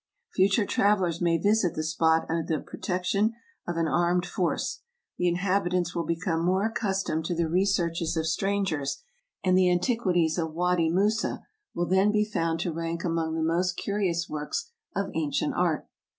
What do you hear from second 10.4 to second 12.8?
Wady Moussa will then be found to